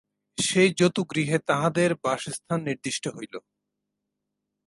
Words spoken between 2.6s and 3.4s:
নির্দিষ্ট হইল।